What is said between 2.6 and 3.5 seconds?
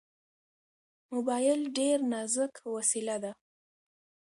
وسیله ده.